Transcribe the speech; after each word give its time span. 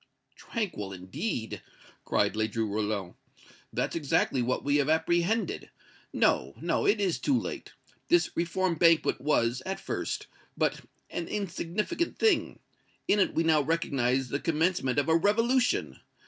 "Tranquil, 0.35 0.93
indeed!" 0.93 1.61
cried 2.05 2.33
Ledru 2.35 2.65
Rollin. 2.67 3.13
"That's 3.71 3.95
exactly 3.95 4.41
what 4.41 4.63
we 4.63 4.77
have 4.77 4.89
apprehended! 4.89 5.69
No 6.11 6.55
no 6.59 6.87
it 6.87 6.99
is 6.99 7.19
too 7.19 7.39
late! 7.39 7.73
This 8.07 8.35
Reform 8.35 8.73
Banquet 8.79 9.21
was, 9.21 9.61
at 9.63 9.79
first, 9.79 10.25
but 10.57 10.81
an 11.11 11.27
insignificant 11.27 12.17
thing. 12.17 12.57
In 13.07 13.19
it 13.19 13.35
we 13.35 13.43
now 13.43 13.61
recognize 13.61 14.29
the 14.29 14.39
commencement 14.39 14.97
of 14.97 15.07
a 15.07 15.15
revolution. 15.15 15.99